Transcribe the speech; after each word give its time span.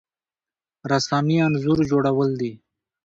رسامي 0.91 1.37
انځور 1.47 1.79
جوړول 1.91 2.29
دي 2.41 2.51